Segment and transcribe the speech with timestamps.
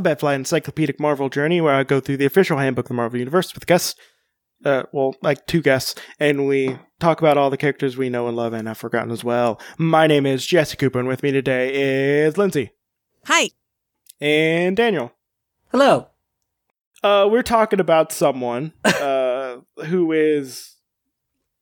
[0.00, 3.18] Alphabet Flight Encyclopedic Marvel Journey, where I go through the official handbook of the Marvel
[3.18, 3.94] Universe with guests.
[4.64, 8.34] Uh, well, like two guests, and we talk about all the characters we know and
[8.34, 9.60] love and have forgotten as well.
[9.76, 12.70] My name is Jesse Cooper, and with me today is Lindsay
[13.26, 13.50] Hi.
[14.22, 15.12] and Daniel.
[15.70, 16.06] Hello.
[17.02, 20.76] Uh, we're talking about someone uh, who is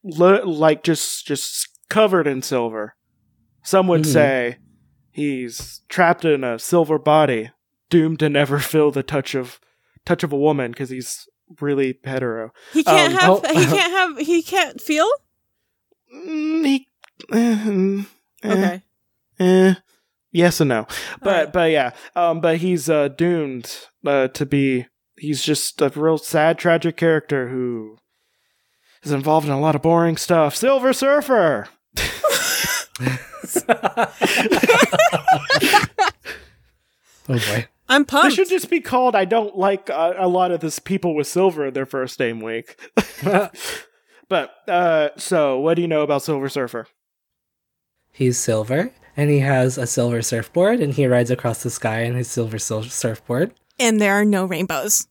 [0.04, 2.94] le- like just just covered in silver.
[3.64, 4.12] Some would Mhm.
[4.12, 4.56] say
[5.10, 7.50] he's trapped in a silver body,
[7.90, 9.60] doomed to never feel the touch of
[10.04, 11.28] touch of a woman because he's
[11.60, 12.52] really hetero.
[12.72, 13.30] He can't Um, have.
[13.30, 14.18] oh- he can't have.
[14.26, 15.08] He can't feel.
[16.14, 16.88] Mm, he,
[17.32, 18.04] eh,
[18.44, 18.82] eh, Okay.
[19.40, 19.74] eh,
[20.32, 20.86] yes and no,
[21.22, 21.52] but Alright.
[21.52, 23.74] but yeah, um, but he's uh, doomed
[24.06, 24.86] uh, to be.
[25.18, 27.98] He's just a real sad, tragic character who
[29.02, 30.54] is involved in a lot of boring stuff.
[30.54, 31.68] Silver Surfer.
[37.30, 37.66] Oh boy.
[37.88, 38.36] I'm This pumped.
[38.36, 39.14] should just be called.
[39.14, 42.40] I don't like uh, a lot of this people with silver in their first name
[42.40, 42.78] week.
[44.28, 46.86] but uh, so, what do you know about Silver Surfer?
[48.12, 52.14] He's silver, and he has a silver surfboard, and he rides across the sky in
[52.14, 53.54] his silver sil- surfboard.
[53.78, 55.06] and there are no rainbows.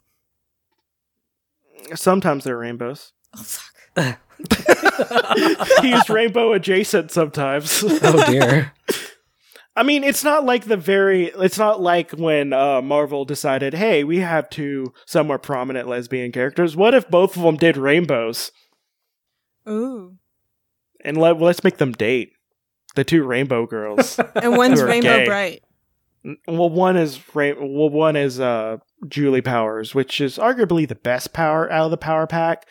[1.96, 3.14] Sometimes there are rainbows.
[3.36, 4.20] Oh fuck.
[5.82, 7.84] He's rainbow adjacent sometimes.
[7.84, 8.74] Oh dear.
[9.78, 11.26] I mean, it's not like the very.
[11.28, 16.76] It's not like when uh, Marvel decided, "Hey, we have two somewhat prominent lesbian characters.
[16.76, 18.52] What if both of them did rainbows
[19.70, 20.16] Ooh.
[21.06, 22.32] and let let's make them date
[22.96, 25.26] the two rainbow girls." And one's rainbow gay.
[25.26, 25.64] bright.
[26.48, 31.34] well, one is ra- well, one is uh, Julie Powers, which is arguably the best
[31.34, 32.66] power out of the power pack.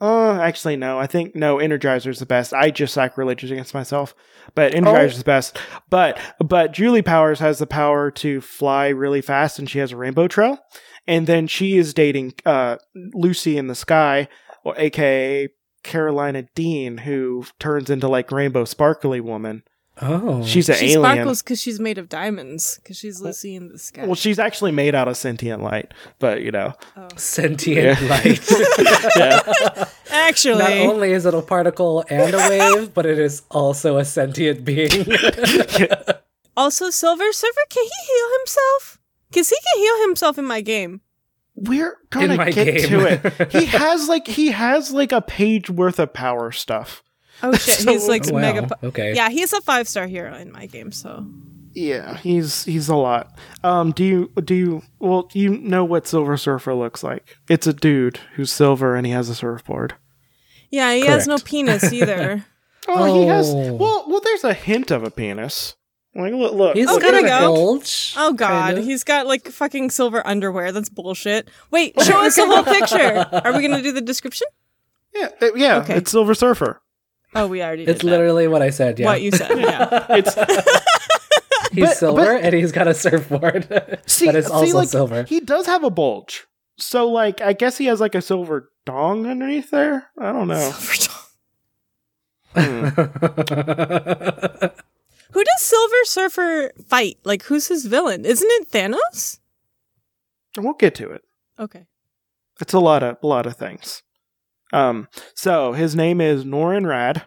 [0.00, 0.98] Uh, actually, no.
[0.98, 1.56] I think no.
[1.56, 2.54] Energizer is the best.
[2.54, 4.14] I just sacrilegious against myself,
[4.54, 5.58] but Energizer's the best.
[5.90, 9.96] But but Julie Powers has the power to fly really fast, and she has a
[9.96, 10.58] rainbow trail.
[11.06, 14.28] And then she is dating uh Lucy in the sky,
[14.64, 15.50] or AKA
[15.84, 19.64] Karolina Dean, who turns into like rainbow sparkly woman.
[20.02, 20.44] Oh.
[20.44, 21.02] She's an She alien.
[21.02, 22.78] sparkles because she's made of diamonds.
[22.82, 24.06] Because she's Lucy in the sky.
[24.06, 27.08] Well, she's actually made out of sentient light, but you know, oh.
[27.16, 28.08] sentient Yeah.
[28.08, 28.50] light.
[29.16, 29.84] yeah.
[30.10, 34.04] Actually, Not only is it a particle and a wave, but it is also a
[34.04, 34.90] sentient being.
[36.56, 37.60] also Silver Surfer.
[37.70, 38.98] Can he heal himself?
[39.28, 41.00] Because he can heal himself in my game.
[41.54, 42.88] we're gonna get game.
[42.88, 43.52] to it.
[43.52, 47.02] He has like he has like a page worth of power stuff.
[47.42, 48.40] Oh shit, So- he's like Oh, wow.
[48.40, 48.62] mega.
[48.66, 49.14] po- Okay.
[49.14, 50.92] Yeah, he's a five star hero in my game.
[50.92, 51.26] So
[51.72, 53.38] Yeah, he's he's a lot.
[53.62, 57.36] Um, do you do you well you know what Silver Surfer looks like?
[57.48, 59.94] It's a dude who's silver and he has a surfboard.
[60.70, 62.44] yeah, he has no penis either.
[62.88, 63.72] Oh, he has Oh.
[63.74, 64.20] well well.
[64.20, 65.76] There's a hint of a penis.
[66.12, 66.76] Like look, look.
[66.76, 67.54] He's Oh, got a go.
[67.54, 68.14] bulge.
[68.16, 68.84] Oh god, kind of.
[68.84, 70.72] he's got like fucking silver underwear.
[70.72, 71.48] That's bullshit.
[71.70, 73.26] Wait, show us the whole picture.
[73.44, 74.48] Are we gonna do the description?
[75.14, 75.76] yeah, uh, yeah.
[75.78, 75.94] Okay.
[75.98, 76.82] It's Silver Surfer.
[77.34, 78.10] Oh, we already did It's that.
[78.10, 78.98] literally what I said.
[78.98, 79.06] Yeah.
[79.06, 79.58] what you said.
[79.58, 80.06] Yeah.
[80.16, 80.34] It's
[81.72, 83.64] He's But- silver and he's got a surfboard.
[84.06, 85.22] see, but it's see, also like, silver.
[85.24, 86.46] He does have a bulge.
[86.78, 90.08] So like, I guess he has like a silver dong underneath there.
[90.18, 90.70] I don't know.
[90.72, 91.16] Silver dong.
[92.52, 92.84] Hmm.
[95.32, 97.18] Who does Silver Surfer fight?
[97.22, 98.24] Like, who's his villain?
[98.24, 99.38] Isn't it Thanos?
[100.58, 101.22] We'll get to it.
[101.58, 101.86] Okay.
[102.60, 104.02] It's a lot of a lot of things.
[104.72, 107.22] Um, so his name is Norrin Radd.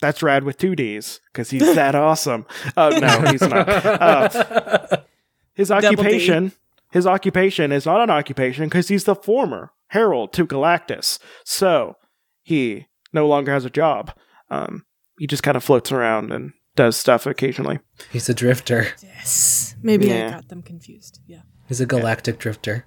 [0.00, 2.46] That's Rad with two D's because he's that awesome.
[2.76, 3.68] Uh, no, he's not.
[3.68, 4.96] Uh,
[5.54, 6.52] his occupation,
[6.92, 11.18] his occupation is not an occupation because he's the former herald to Galactus.
[11.44, 11.96] So
[12.42, 14.12] he no longer has a job.
[14.50, 14.84] Um,
[15.18, 17.80] he just kind of floats around and does stuff occasionally.
[18.10, 18.86] he's a drifter.
[19.02, 19.74] Yes.
[19.82, 20.28] Maybe Yeah.
[20.28, 21.20] I got them confused.
[21.26, 21.42] Yeah.
[21.68, 22.86] He's a galactic drifter.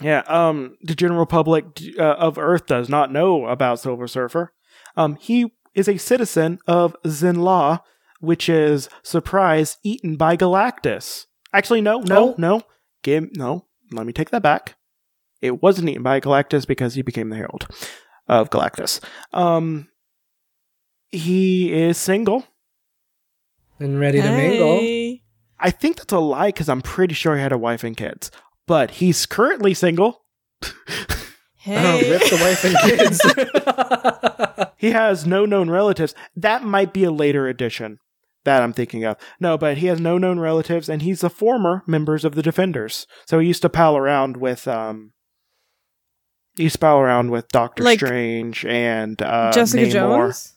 [0.00, 1.64] Yeah, um, the general public
[1.98, 4.52] uh, of Earth does not know about Silver Surfer.
[4.96, 7.78] Um, he is a citizen of Zenn-La,
[8.20, 11.26] which is surprise eaten by Galactus.
[11.52, 12.34] Actually, no, no, Oh.
[12.38, 12.62] no.
[13.02, 13.66] Give no.
[13.92, 14.76] Let me take that back.
[15.40, 17.68] It wasn't eaten by Galactus because he became the herald
[18.26, 18.98] of Galactus.
[19.32, 19.88] Um,
[21.10, 22.44] he is single.
[23.78, 25.18] And ready to mingle.
[25.58, 28.30] I think that's a lie because I'm pretty sure he had a wife and kids.
[28.66, 30.22] But he's currently single.
[30.62, 30.70] Oh,
[31.56, 32.10] Hey.
[32.10, 34.70] rip the wife and kids.
[34.76, 36.14] He has no known relatives.
[36.36, 38.00] That might be a later addition
[38.44, 39.16] that I'm thinking of.
[39.40, 43.06] No, but he has no known relatives, and he's a former members of the Defenders.
[43.24, 45.12] So he used to pal around with um.
[46.56, 49.92] He used to pal around with Doctor Like Strange and uh, Jessica Namor.
[49.92, 50.54] Jones?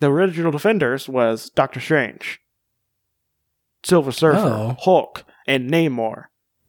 [0.00, 2.40] The original Defenders was Doctor Strange,
[3.84, 4.76] Silver Surfer, Oh.
[4.80, 6.24] Hulk, and Namor.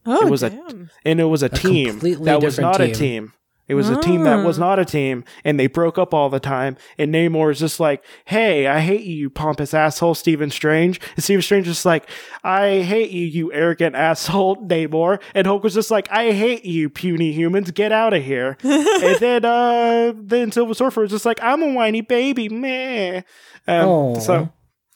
[0.05, 0.89] Oh, It was a- damn.
[1.05, 2.95] and it was a, A team that was different not a team.
[2.95, 3.33] team.
[3.67, 4.65] It was a team that was Ah.
[4.67, 6.75] not a team, and they broke up all the time.
[6.97, 11.23] And Namor is just like, "Hey, I hate you, you pompous asshole, Stephen Strange." And
[11.23, 12.09] Stephen Strange is like,
[12.43, 16.89] "I hate you, you arrogant asshole, Namor." And Hulk was just like, "I hate you,
[16.89, 21.39] puny humans, get out of here." and then, uh, then Silver Surfer was just like,
[21.41, 23.21] "I'm a whiny baby, meh."
[23.69, 24.19] Um, Oh.
[24.19, 24.49] so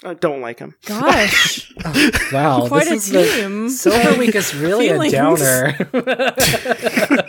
[0.06, 0.76] I don't like him.
[0.86, 1.74] Gosh,
[2.32, 3.70] Wow, quite a this is the team.
[3.70, 5.76] Silver Week is really a downer.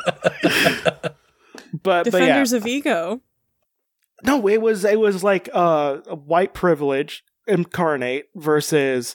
[1.82, 3.20] But but yeah, Defenders of ego.
[4.24, 9.14] No, it was it was like uh a white privilege incarnate versus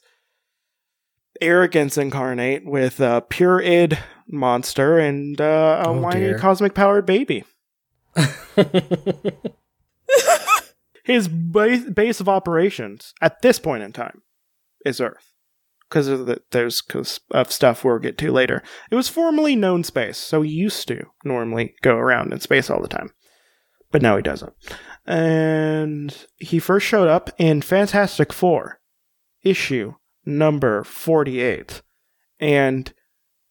[1.42, 3.98] arrogance incarnate with a pure id
[4.28, 6.38] monster and uh, a Oh, whiny dear.
[6.38, 7.44] cosmic powered baby.
[11.12, 14.22] His base, base of operations at this point in time
[14.86, 15.34] is Earth
[15.90, 18.64] because of the, there's cause of stuff we'll get to later.
[18.90, 22.82] It was formerly known space, so he used to normally go around in space all
[22.82, 23.12] the time,
[23.92, 24.54] but now he doesn't.
[25.06, 28.80] And he first showed up in Fantastic Four,
[29.44, 31.82] issue number forty-eight,
[32.40, 32.94] and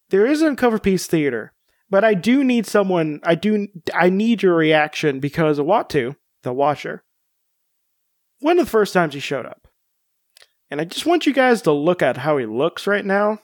[0.08, 1.52] there isn't cover piece theater,
[1.90, 3.20] but I do need someone.
[3.22, 3.68] I do.
[3.92, 7.04] I need your reaction because Uatu, the Watcher,
[8.40, 9.66] one of the first times he showed up.
[10.70, 13.38] And I just want you guys to look at how he looks right now.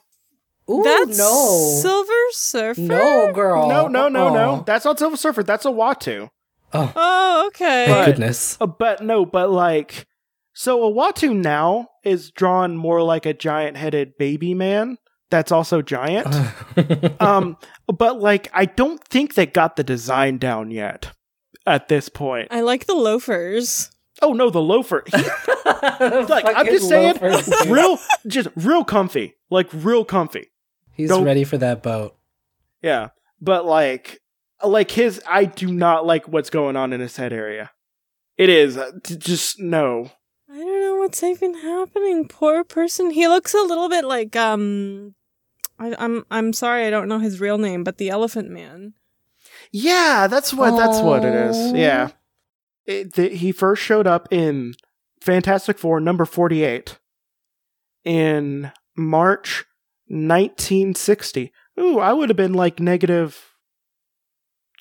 [0.71, 1.79] Ooh, That's no.
[1.81, 2.81] Silver Surfer.
[2.81, 3.69] no, girl.
[3.69, 4.51] no, no, no, no.
[4.55, 4.63] Uh-uh.
[4.65, 5.43] That's not Silver Surfer.
[5.43, 6.29] That's a Uatu.
[6.73, 7.87] Oh, Oh, okay.
[7.87, 8.59] thank But- goodness.
[8.61, 10.07] Uh, but no, but like,
[10.55, 14.99] so a Uatu now is drawn more like a giant headed baby man
[15.31, 16.27] that's also giant.
[17.21, 17.57] um,
[17.87, 21.13] but like, I don't think they got the design down yet
[21.67, 22.49] at this point.
[22.51, 23.91] I like the loafers.
[24.23, 25.05] Oh no, the loafer.
[25.07, 25.17] He,
[25.67, 30.51] like, I'm just saying, loafers, real, just real comfy, like real comfy.
[30.93, 32.17] He's don't- ready for that boat.
[32.83, 33.09] Yeah,
[33.41, 34.23] but like,
[34.65, 37.71] like his, I do not like what's going on in his head area.
[38.37, 40.11] It is uh, t- just no.
[40.51, 42.29] I don't know what's even happening.
[42.29, 43.11] Poor person.
[43.11, 45.15] He looks a little bit like um.
[45.79, 48.95] I, I'm I'm sorry, I don't know his real name, but the Elephant Man.
[49.73, 51.73] Yeah, that's what that's what it is.
[51.73, 52.11] Yeah,
[52.87, 54.75] it, the, he first showed up in
[55.21, 56.99] Fantastic Four number forty eight
[58.05, 59.65] in March
[60.09, 61.53] nineteen sixty.
[61.79, 63.55] Ooh, I would have been like negative,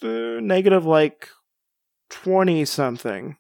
[0.02, 0.08] uh,
[0.42, 1.30] negative like
[2.10, 3.38] twenty something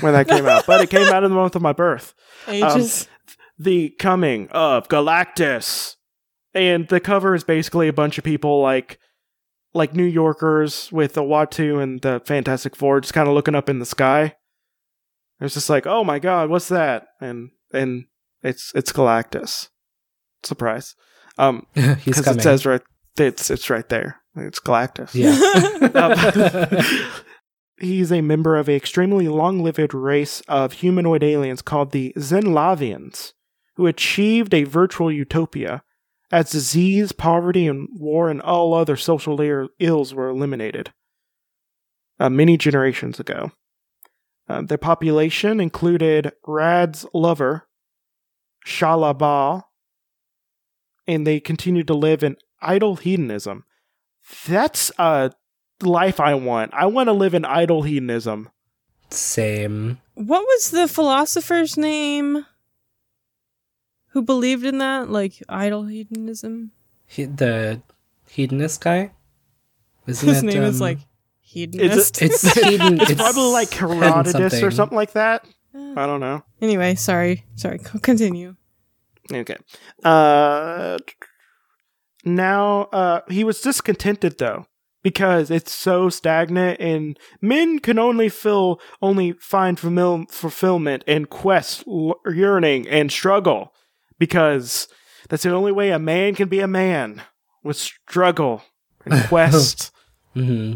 [0.00, 2.14] when that came out, but it came out in the month of my birth.
[2.48, 3.08] Ages.
[3.58, 5.96] the coming of Galactus.
[6.54, 8.98] And the cover is basically a bunch of people like
[9.74, 13.68] like New Yorkers with the Uatu and the Fantastic Four just kind of looking up
[13.68, 14.36] in the sky.
[15.40, 18.04] It's just like, "Oh my god, what's that?" And and
[18.42, 19.68] it's it's Galactus.
[20.44, 20.94] Surprise.
[21.38, 22.38] Um He's cuz coming.
[22.40, 22.82] it says right
[23.18, 24.20] it's it's right there.
[24.36, 25.14] It's Galactus.
[25.14, 25.38] yeah.
[25.94, 27.12] Um,
[27.78, 33.32] he's a member of an extremely long-lived race of humanoid aliens called the Zenn-Lavians,
[33.76, 35.82] who achieved a virtual utopia
[36.32, 40.92] as disease, poverty, and war and all other social ir- ills were eliminated
[42.18, 43.52] uh, many generations ago.
[44.48, 47.68] Uh, their population included Radd's lover,
[48.66, 49.68] Shalla-Bal,
[51.06, 53.64] and they continued to live in idle hedonism.
[54.46, 55.32] That's a
[55.82, 56.72] life I want.
[56.74, 58.48] I want to live in idle hedonism.
[59.10, 59.98] Same.
[60.14, 62.46] what was the philosopher's name?
[64.12, 66.72] Who believed in that, like idle hedonism?
[67.06, 67.82] He, the
[68.28, 69.12] hedonist guy.
[70.06, 70.98] Isn't His it, name is um, like
[71.40, 72.20] hedonist.
[72.20, 73.00] It's hedon.
[73.00, 75.46] It's, probably like hedon Herodotus or something like that.
[75.74, 76.44] Uh, I don't know.
[76.60, 77.78] anyway, sorry, sorry.
[78.02, 78.56] Continue.
[79.32, 79.56] Okay.
[80.04, 80.98] Uh,
[82.24, 84.66] now, uh, he was discontented though
[85.02, 91.84] because it's so stagnant, and men can only fill only find fulfill- fulfillment in quest,
[91.88, 93.72] l- yearning, and struggle
[94.18, 94.88] because
[95.28, 97.22] that's the only way a man can be a man
[97.62, 98.62] with struggle
[99.04, 99.92] and quest
[100.34, 100.74] hmm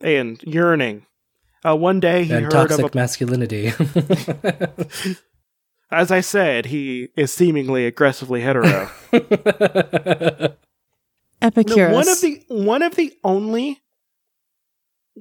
[0.00, 1.06] and yearning.
[1.64, 3.72] Uh, one day he and heard toxic of a masculinity.
[5.90, 8.90] As I said, he is seemingly aggressively hetero.
[11.42, 11.76] Epicurus.
[11.76, 13.82] No, one of the one of the only.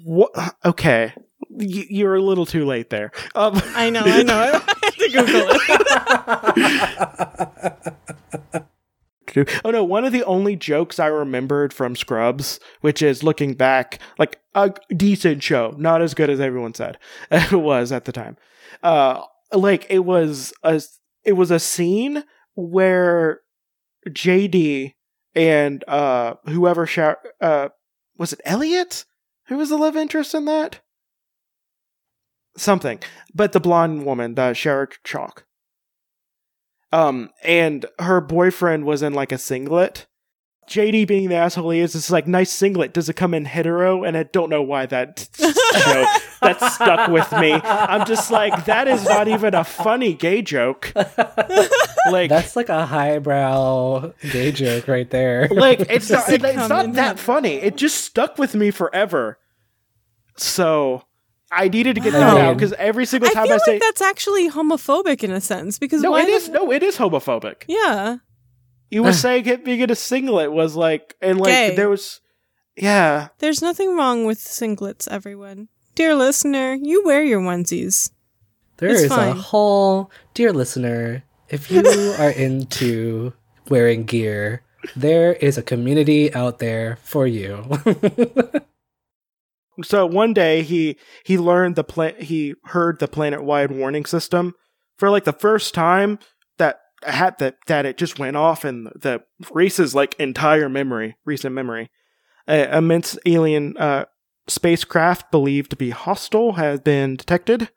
[0.03, 0.27] Wha-
[0.63, 1.13] okay,
[1.49, 3.11] y- you're a little too late there.
[3.33, 4.61] Um, I know, I know.
[5.15, 5.61] Google it.
[9.65, 13.99] oh no, one of the only jokes I remembered from Scrubs, which is looking back,
[14.17, 16.97] like a decent show, not as good as everyone said
[17.31, 18.37] it was at the time.
[18.83, 19.21] Uh,
[19.53, 20.81] like it was a
[21.23, 22.23] it was a scene
[22.55, 23.41] where
[24.07, 24.93] JD
[25.33, 26.87] and uh, whoever
[27.41, 27.69] uh,
[28.17, 29.05] was it Elliot?
[29.47, 30.79] Who was the love interest in that?
[32.57, 32.99] Something,
[33.33, 35.43] but the blonde woman, the Sarah Chalke.
[36.91, 40.07] Um, and her boyfriend was in like a singlet.
[40.69, 42.93] JD being the asshole he is, is like nice singlet.
[42.93, 44.03] Does it come in hetero?
[44.03, 46.07] And I don't know why that joke
[46.41, 47.53] that stuck with me.
[47.53, 50.93] I'm just like that is not even a funny gay joke.
[52.07, 55.47] Like That's like a highbrow gay joke right there.
[55.51, 57.55] like it's not it it's not that funny.
[57.55, 59.39] It just stuck with me forever.
[60.37, 61.01] So
[61.51, 62.19] I needed to get Wow.
[62.35, 65.31] that out because every single I time feel I, say like that's actually homophobic in
[65.31, 67.63] a sense because no, why it is does- no, it is homophobic.
[67.67, 68.17] Yeah,
[68.89, 71.75] You were saying it being in a singlet was like, and like Gay.
[71.75, 72.19] there was,
[72.75, 75.07] yeah, there's nothing wrong with singlets.
[75.09, 78.11] Everyone, dear listener, you wear your onesies.
[78.77, 81.79] There It's is a whole, dear listener, if you
[82.19, 83.31] are into
[83.69, 84.63] wearing gear,
[84.95, 87.63] there is a community out there for you.
[89.83, 94.53] So one day he he learned the pla- he heard the planet wide warning system
[94.97, 96.19] for like the first time
[96.57, 101.53] that had that that it just went off in the Reese's like entire memory recent
[101.53, 101.89] memory.
[102.47, 104.05] Uh, immense alien uh,
[104.47, 107.69] spacecraft believed to be hostile has been detected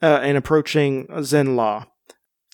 [0.00, 1.86] uh, and approaching Zenn-La.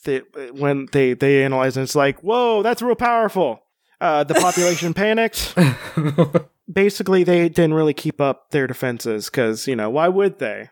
[0.04, 0.22] They,
[0.52, 3.60] when they they analyze it, it's like whoa that's real powerful.
[4.00, 5.54] Uh, the population panicked
[6.72, 10.70] basically they didn't really keep up their defenses because you know why would they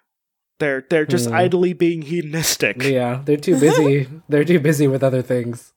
[0.59, 1.35] they're they're just Hmm.
[1.35, 4.09] idly being hedonistic yeah, they're too busy.
[4.29, 5.73] They're too busy with other things.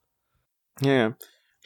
[0.82, 1.12] yeah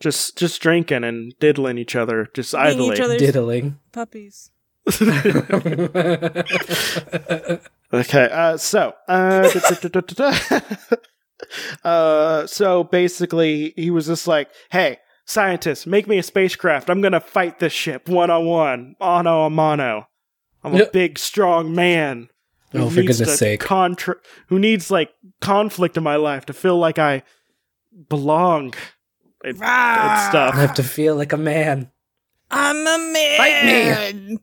[0.01, 3.79] just just drinking and diddling each other just Being idly each Diddling.
[3.91, 4.51] puppies.
[7.93, 10.31] okay uh so uh da- da- da- da- da-
[11.83, 11.89] da.
[11.89, 17.19] uh so basically he was just like hey scientists make me a spacecraft i'm gonna
[17.19, 20.07] fight this ship one-on-one mano a mano
[20.63, 20.93] i'm a Yep.
[20.93, 22.29] big strong man
[22.71, 23.59] who Oh, for needs goodness to sake.
[23.59, 24.15] contra-
[24.47, 27.23] who needs like conflict in my life to feel like I
[28.09, 28.73] belong
[29.43, 31.91] and, and I have to feel like a man.
[32.51, 33.37] I'm a man.
[33.37, 34.37] Fight me.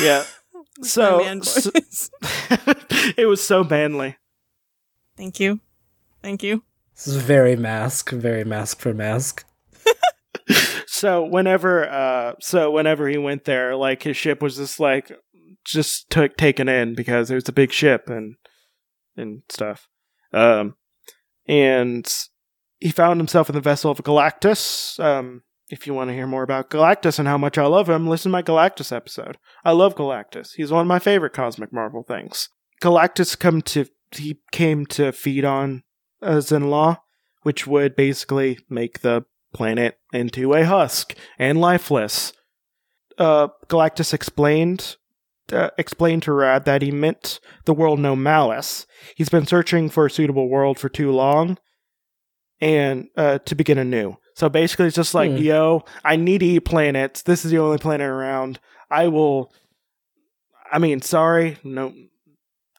[0.00, 0.24] Yeah.
[0.82, 1.70] So, man so-
[3.18, 4.16] it was so manly.
[5.18, 5.60] Thank you.
[6.22, 6.62] Thank you.
[6.94, 9.44] This is very mask, very mask for mask.
[10.92, 15.12] So whenever, uh, so whenever he went there, like his ship was just like
[15.64, 18.34] just took taken in because it was a big ship and
[19.16, 19.86] and stuff.
[20.32, 20.74] Um,
[21.46, 22.12] and
[22.80, 24.98] he found himself in the vessel of Galactus.
[24.98, 28.08] Um, if you want to hear more about Galactus and how much I love him,
[28.08, 29.38] listen to my Galactus episode.
[29.64, 30.54] I love Galactus.
[30.56, 32.48] He's one of my favorite cosmic Marvel things.
[32.82, 35.84] Galactus come to he came to feed on
[36.20, 36.96] uh, Zenn-La,
[37.42, 42.32] which would basically make the planet into a husk and lifeless.
[43.18, 44.96] Uh, Galactus explained
[45.52, 48.86] uh, explained to Radd that he meant the world no malice.
[49.16, 51.58] He's been searching for a suitable world for too long,
[52.60, 54.16] and uh, to begin anew.
[54.34, 55.36] So basically, it's just like, Hmm.
[55.38, 57.22] yo, I need to eat planets.
[57.22, 58.60] This is the only planet around.
[58.90, 59.52] I will.
[60.72, 61.92] I mean, sorry, no,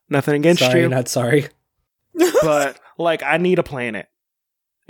[0.09, 1.47] nothing against sorry, you, not sorry.
[2.41, 4.07] but like, I need a planet,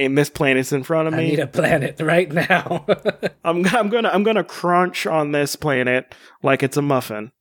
[0.06, 1.20] and this planet's in front of me.
[1.20, 1.30] I me.
[1.32, 2.86] need a planet right now.
[3.44, 7.32] I'm I'm gonna I'm gonna crunch on this planet like it's a muffin,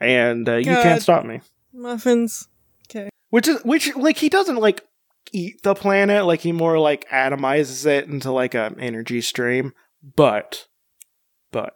[0.00, 1.40] and uh, you can't stop me.
[1.72, 2.48] Muffins.
[2.88, 3.08] Okay.
[3.30, 4.82] Which is which like he doesn't like
[5.32, 9.72] eat the planet, like he more like atomizes it into like a energy stream.
[10.16, 10.68] But
[11.52, 11.74] but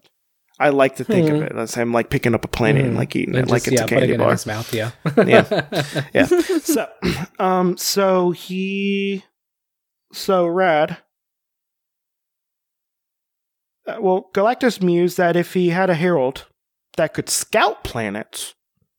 [0.58, 1.37] I like to think Hmm.
[1.37, 2.99] of it as him like picking up a planet and Mhm.
[2.99, 4.30] like eating And it like it's yeah, a candy putting it in bar.
[4.30, 4.72] his mouth.
[4.75, 4.90] Yeah.
[5.26, 6.02] Yeah.
[6.14, 6.26] Yeah.
[6.62, 6.88] so
[7.38, 9.25] um so he
[10.12, 10.99] so rad
[13.87, 16.47] uh, well galactus mused that if he had a herald
[16.97, 18.55] that could scout planets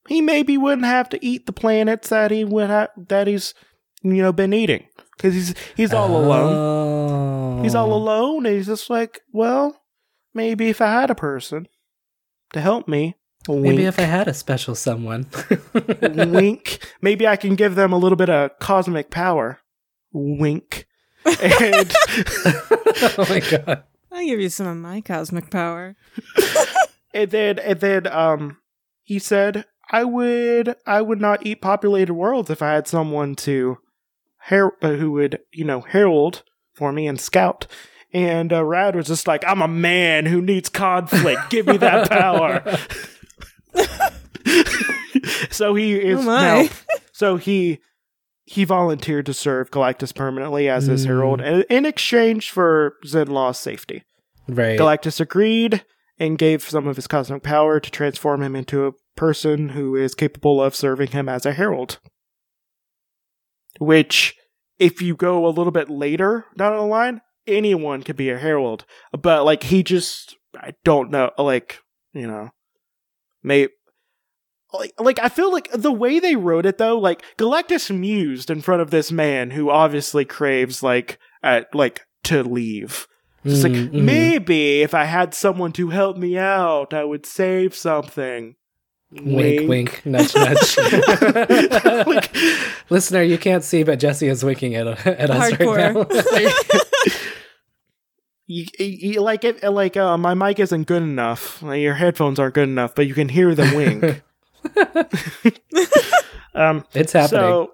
[0.07, 3.53] he maybe wouldn't have to eat the planets that he would ha- that he's
[4.01, 4.85] you know been eating
[5.17, 7.63] because he's he's all alone alone.
[7.63, 9.81] he's all alone and he's just like well
[10.33, 11.67] maybe if i had a person
[12.53, 13.15] to help me
[13.49, 15.25] Maybe if I had a special someone.
[15.73, 16.87] wink.
[17.01, 19.57] Maybe I can give them a little bit of cosmic power.
[20.13, 20.85] Wink.
[21.25, 21.91] And
[23.17, 23.83] oh my god.
[24.11, 25.95] I'll give you some of my cosmic power.
[27.13, 28.57] and then and then um
[29.03, 33.77] he said I would I would not eat populated worlds if I had someone to
[34.45, 37.67] her- uh, who would, you know, herald for me and scout.
[38.13, 41.49] And uh, Radd was just like, I'm a man who needs conflict.
[41.49, 42.77] Give me that power.
[45.49, 46.67] so he is Oh now.
[47.13, 47.79] So he
[48.51, 51.07] he volunteered to serve Galactus permanently as his Mm.
[51.07, 54.03] herald in, in exchange for Zenn-La's safety.
[54.47, 54.77] Right.
[54.77, 55.85] Galactus agreed
[56.19, 60.13] and gave some of his cosmic power to transform him into a person who is
[60.13, 61.99] capable of serving him as a herald.
[63.79, 64.35] Which,
[64.79, 68.85] if you go a little bit later down the line, anyone could be a herald.
[69.13, 71.79] But, like, he just, I don't know, like,
[72.13, 72.49] you know,
[73.41, 73.69] may.
[74.73, 78.61] Like, like, I feel like the way they wrote it though, like, Galactus mused in
[78.61, 83.07] front of this man who obviously craves, like, at, like, to leave.
[83.43, 87.75] It's like, Mm, maybe if I had someone to help me out, I would save
[87.75, 88.55] something.
[89.11, 90.77] Wink, wink, wink nudge, nudge.
[92.07, 92.33] Like-
[92.89, 95.95] Listener, you can't see, but Jesse is winking at, at us Hardcore.
[95.95, 96.79] right now.
[98.47, 101.61] You, you, like it, like uh, my mic isn't good enough.
[101.63, 104.21] Like, your headphones aren't good enough, but you can hear them wink.
[106.53, 107.41] Um, it's happening.
[107.41, 107.71] so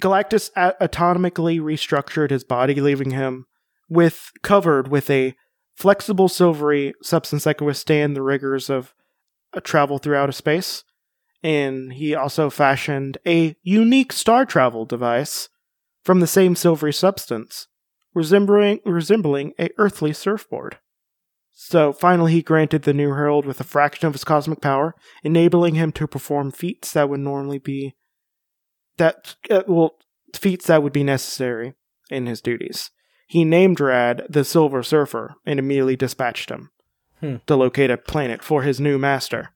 [0.00, 3.46] Galactus a- atomically restructured his body, leaving him
[3.88, 5.34] with covered with a
[5.74, 8.94] flexible silvery substance that could withstand the rigors of
[9.52, 10.84] a travel through outer space.
[11.42, 15.48] And he also fashioned a unique star travel device
[16.02, 17.68] from the same silvery substance,
[18.14, 20.78] resembling resembling a earthly surfboard.
[21.56, 25.76] So finally, he granted the new herald with a fraction of his cosmic power, enabling
[25.76, 27.94] him to perform feats that would normally be
[28.96, 29.94] that uh, well
[30.34, 31.74] feats that would be necessary
[32.10, 32.90] in his duties.
[33.28, 36.70] He named Radd the Silver Surfer and immediately dispatched him
[37.20, 37.36] Hmm.
[37.46, 39.50] to locate a planet for his new master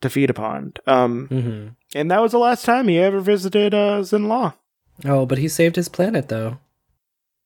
[0.00, 0.72] to feed upon.
[0.86, 4.52] Um, hmm and that was the last time he ever visited uh, Zenn-La.
[5.04, 6.58] Oh, but he saved his planet, though.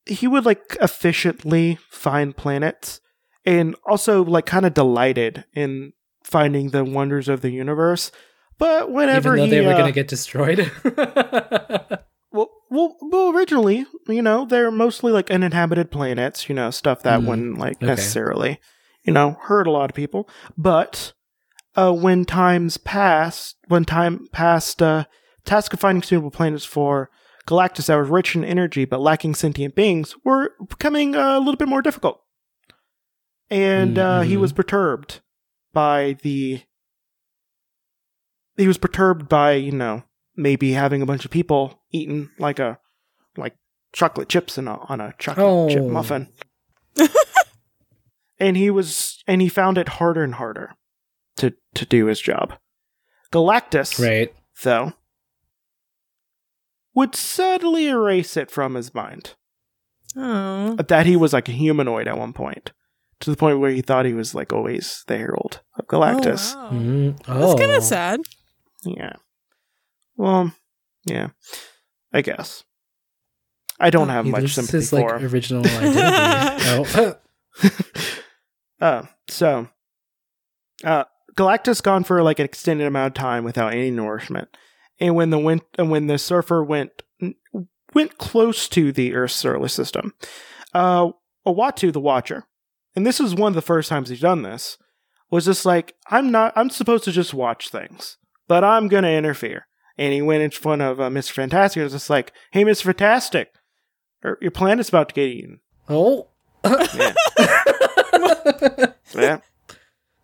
[0.07, 3.00] He would like efficiently find planets
[3.45, 5.93] and also like kind of delighted in
[6.25, 8.13] finding the wonders of the universe.
[8.59, 10.71] But whenever Even though he, they were uh, going to get destroyed.
[12.33, 17.21] Well, well, well, originally, you know, they're mostly like uninhabited planets, you know, stuff that
[17.21, 17.87] Mm, wouldn't like okay.
[17.87, 18.61] necessarily,
[19.03, 20.29] you know, hurt a lot of people.
[20.57, 21.13] But
[21.75, 25.07] uh, when times passed, when time passed, uh,
[25.45, 27.11] task of finding suitable planets for
[27.49, 31.57] Galactus that were rich in energy but lacking sentient beings were becoming uh, a little
[31.57, 32.23] bit more difficult.
[33.50, 34.41] And uh, he Mhm.
[34.41, 35.21] was perturbed
[35.73, 36.63] by the.
[38.56, 40.04] He was perturbed by, you know,
[40.36, 42.78] maybe having a bunch of people eating like a
[43.36, 43.56] like
[43.93, 45.89] chocolate chips in a, on a chocolate chip Oh.
[45.89, 46.28] muffin.
[48.39, 50.75] and he was and he found it harder and harder
[51.39, 52.54] to to do his job.
[53.32, 54.34] Galactus, right.
[54.63, 54.93] though,
[56.95, 59.34] would subtly erase it from his mind
[60.17, 60.75] Oh.
[60.75, 62.73] that he was like a humanoid at one point,
[63.21, 66.54] to the point where he thought he was like always the herald of Galactus.
[66.56, 66.71] Oh, wow.
[66.71, 67.21] Mhm.
[67.28, 67.41] Oh.
[67.49, 68.21] That's kind of sad.
[68.85, 69.13] Yeah.
[70.17, 70.52] Well,
[71.04, 71.28] yeah.
[72.13, 72.65] I guess.
[73.78, 75.33] I don't have He much loses sympathy his, like, for him.
[75.33, 76.95] original identity.
[77.00, 77.17] oh.
[78.80, 79.69] uh, so,
[80.85, 81.04] uh,
[81.37, 84.49] Galactus gone for like an extended amount of time without any nourishment,
[84.99, 86.91] and when the win- and when the surfer went
[87.95, 90.13] went close to the Earth's solar system,
[90.75, 91.11] uh,
[91.47, 92.45] Uatu the Watcher,
[92.97, 94.76] and this is one of the first times he's done this,
[95.31, 98.17] was just like I'm not I'm supposed to just watch things,
[98.49, 99.67] but I'm gonna interfere,
[99.99, 101.31] and he went in front of uh, Mr.
[101.33, 102.83] Fantastic and was just like, "Hey, Mr.
[102.85, 103.53] Fantastic,
[104.25, 106.29] your your planet's about to get eaten." oh.
[106.63, 107.15] Yeah.
[109.15, 109.39] yeah.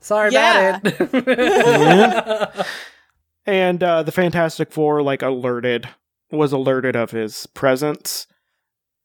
[0.00, 0.76] Sorry Yeah.
[0.76, 0.92] about
[1.26, 2.66] it.
[3.46, 5.88] and uh, the Fantastic Four like alerted
[6.30, 8.26] was alerted of his presence.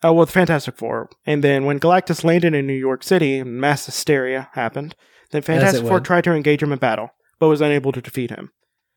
[0.04, 3.86] Uh, well, the Fantastic Four, and then when Galactus landed in New York City, mass
[3.86, 4.96] hysteria happened.
[5.32, 6.06] Then Fantastic Four would.
[6.06, 7.10] tried to engage him in battle,
[7.40, 8.52] but was unable to defeat him.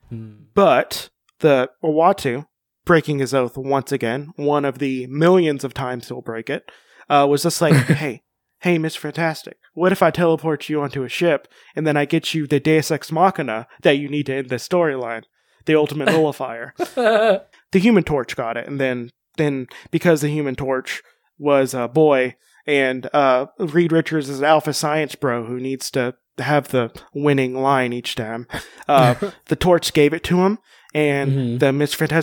[0.09, 0.33] Hmm.
[0.55, 2.47] But the Uatu,
[2.85, 6.65] breaking his oath once again, one of the millions of times he'll break it,
[7.11, 8.23] uh, was just like, "Hey,
[8.61, 12.33] hey, Miss Fantastic, what if I teleport you onto a ship and then I get
[12.33, 15.25] you the Deus Ex Machina that you need to end this storyline,
[15.67, 21.03] the ultimate nullifier?" the Human Torch got it, and then then because the Human Torch
[21.39, 26.15] was a boy, and uh, Reed Richards is an alpha science bro who needs to
[26.39, 28.47] have the winning line each time.
[28.87, 29.15] Uh,
[29.47, 30.59] the Torch gave it to him,
[30.95, 31.59] and Mhm.
[31.59, 31.73] the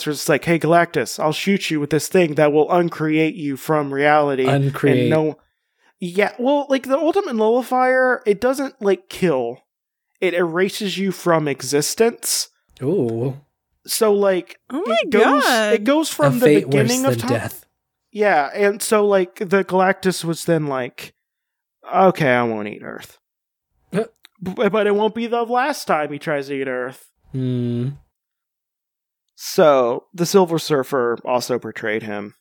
[0.05, 3.91] was like, "Hey Galactus, I'll shoot you with this thing that will uncreate you from
[3.91, 4.99] reality." Uncreate.
[4.99, 5.39] And no,
[5.99, 9.63] yeah, well, like the ultimate nullifier, it doesn't like kill;
[10.19, 12.49] it erases you from existence.
[12.83, 13.41] Ooh.
[13.87, 15.73] So like Oh my it goes god.
[15.73, 17.39] it goes from a the fate beginning worse of than time.
[17.39, 17.65] death.
[18.11, 21.13] Yeah, and so like the Galactus was then like,
[21.93, 23.17] okay, I won't eat Earth,
[23.93, 24.03] Uh.
[24.43, 27.09] B- but it won't be the last time he tries to eat Earth.
[27.31, 27.89] Hmm.
[29.35, 32.35] So the Silver Surfer also portrayed him.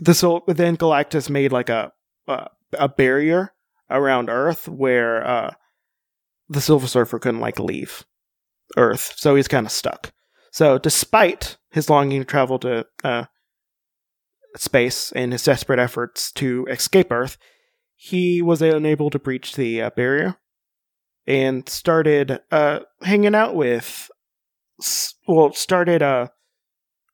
[0.00, 1.92] The Sil- then Galactus made like a
[2.26, 2.48] a,
[2.78, 3.52] a barrier
[3.90, 5.54] around Earth where uh,
[6.48, 8.04] the Silver Surfer couldn't like leave
[8.76, 10.12] Earth, so he's kind of stuck.
[10.50, 13.24] So, despite his longing to travel to uh,
[14.56, 17.36] space and his desperate efforts to escape Earth,
[17.94, 20.36] he was unable to breach the uh, barrier
[21.26, 24.10] and started uh, hanging out with,
[25.28, 26.28] well, started uh,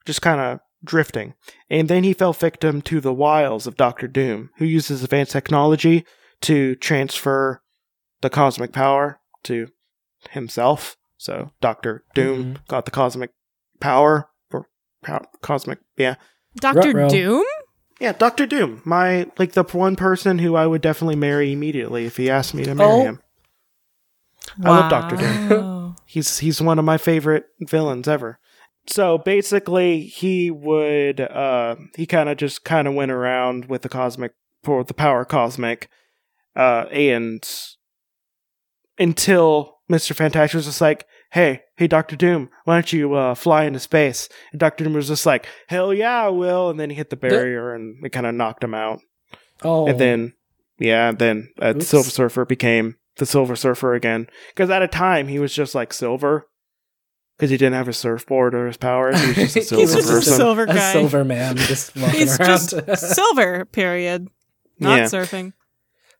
[0.06, 1.34] just kind of drifting.
[1.68, 6.06] And then he fell victim to the wiles of Doctor Doom, who uses advanced technology
[6.42, 7.62] to transfer
[8.22, 9.68] the cosmic power to
[10.30, 10.96] himself.
[11.18, 13.30] So Doctor Doom got the cosmic
[13.80, 14.68] power or
[15.02, 16.16] pow- cosmic, yeah.
[16.56, 17.44] Doctor Doom?
[18.00, 22.16] Yeah, Doctor Doom, my like the one person who I would definitely marry immediately if
[22.18, 23.02] he asked me to marry Oh.
[23.02, 23.20] him.
[24.62, 25.96] I love Doctor Doom.
[26.06, 28.38] He's he's one of my favorite villains ever.
[28.88, 33.88] So basically, he would uh he kind of just kind of went around with the
[33.88, 35.88] cosmic for the power cosmic,
[36.54, 37.42] uh and
[38.98, 43.64] until Mister Fantastic was just like, hey hey Doctor Doom, why don't you uh fly
[43.64, 44.28] into space?
[44.52, 46.70] And Doctor Doom was just like, hell yeah, I will.
[46.70, 49.00] And then he hit the barrier and it kind of knocked him out.
[49.62, 50.34] Oh, And then,
[50.78, 54.28] yeah, then uh, Silver Surfer became the Silver Surfer again.
[54.48, 56.46] Because at a time, he was just like Silver.
[57.36, 59.20] Because he didn't have his surfboard or his powers.
[59.20, 60.32] He was just a silver He's just a person.
[60.34, 62.48] silver a silver man just walking He's around.
[62.48, 64.28] just silver, period.
[64.78, 65.04] Not Yeah.
[65.04, 65.52] surfing.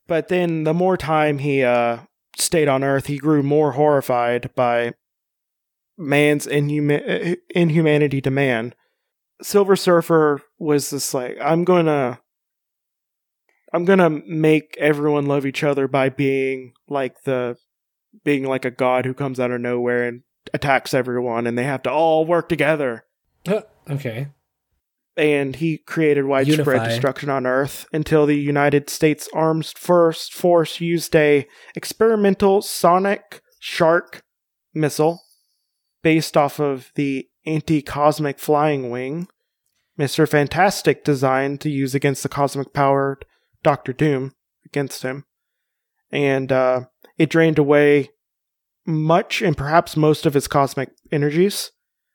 [0.07, 1.99] But then the more time he uh,
[2.37, 4.95] stayed on Earth, he grew more horrified by
[5.99, 8.75] man's inhuma- uh, inhumanity to man.
[9.43, 12.21] Silver Surfer was just like, I'm gonna.
[13.73, 17.57] I'm gonna make everyone love each other by being like the
[18.25, 20.23] being like a god who comes out of nowhere and
[20.55, 23.05] attacks everyone and they have to all work together.
[23.91, 24.29] okay.
[25.17, 26.89] And he created widespread Unify.
[26.89, 34.23] destruction on Earth until the United States Armed First Force used a experimental sonic shark
[34.75, 35.23] missile
[36.03, 39.29] based off of the anti-cosmic flying wing
[39.99, 40.29] Mr.
[40.29, 43.25] Fantastic designed to use against the cosmic powered
[43.63, 44.33] Doctor Doom
[44.65, 45.25] against him.
[46.11, 48.11] And uh, it drained away
[48.87, 51.73] much and perhaps most of his cosmic energies.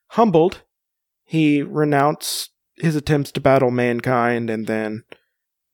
[0.09, 0.61] Humbled,
[1.23, 5.03] he renounced his attempts to battle mankind and then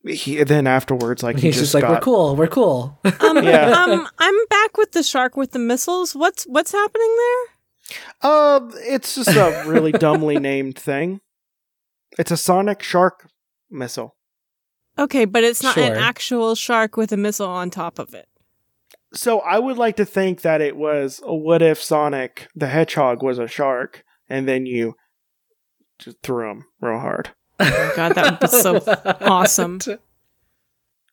[0.06, 3.00] he then afterwards like he He's just, just like, got, we're cool, we're cool.
[3.20, 3.72] Um, Yeah.
[3.72, 6.16] um, I'm back with the shark with the missiles.
[6.16, 8.30] What's what's happening there?
[8.32, 11.22] Uh, it's just a really dumbly named thing.
[12.18, 13.30] It's a sonic shark
[13.70, 14.16] missile.
[15.00, 18.28] Okay, but it's not an actual shark with a missile on top of it.
[19.14, 23.40] So I would like to think that it was what if Sonic the Hedgehog was
[23.40, 24.96] a shark and then you
[26.00, 27.30] just threw him real hard.
[27.60, 28.76] Oh God, that would be so
[29.22, 29.80] awesome.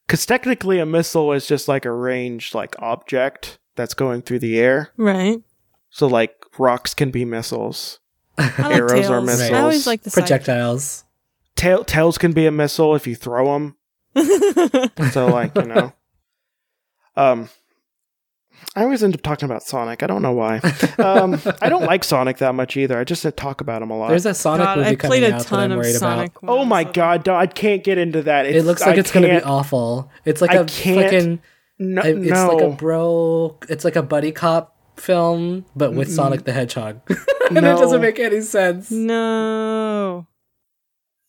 [0.07, 4.59] Because technically, a missile is just like a ranged like object that's going through the
[4.59, 4.90] air.
[4.99, 5.40] Right.
[5.88, 7.99] So like rocks can be missiles.
[8.38, 9.27] Like Arrows are tails.
[9.27, 9.51] missiles.
[9.53, 11.05] I always like the Projectiles.
[11.57, 13.77] Tail tails can be a missile if you throw them.
[15.12, 15.92] So like you know,
[17.16, 17.49] um,
[18.76, 20.02] I always end up talking about Sonic.
[20.02, 20.58] I don't know why.
[20.98, 22.98] Um, I don't like Sonic that much either.
[22.98, 24.08] I just talk about him a lot.
[24.08, 25.94] There's a Sonic God, movie I coming played a out that ton I'm of worried
[25.94, 26.36] Sonic.
[26.42, 26.52] about.
[26.52, 28.46] oh my god, no, I can't get into that.
[28.46, 30.10] It looks like I it's going to be awful.
[30.24, 31.40] It's like I a can't- fucking.
[31.78, 32.48] No, It's no.
[32.54, 33.58] like a bro.
[33.68, 36.14] It's like a buddy cop film, but with Mm-mm.
[36.14, 37.00] Sonic the Hedgehog.
[37.50, 37.76] and No.
[37.76, 38.90] it doesn't make any sense.
[38.92, 40.26] No.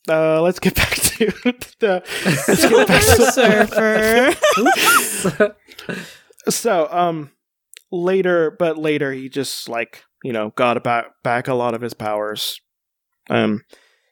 [0.08, 1.26] uh, let's get back to
[1.80, 2.02] the.
[2.24, 4.36] Let's get back Silver to
[5.10, 5.56] Surfer.
[6.48, 7.30] So um
[7.92, 11.94] later but later he just like you know got back back a lot of his
[11.94, 12.60] powers
[13.30, 13.62] um